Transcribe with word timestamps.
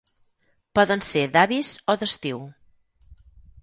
Poden 0.79 1.05
ser 1.09 1.23
d'avis 1.37 1.71
o 1.95 1.99
d'estiu. 2.05 2.45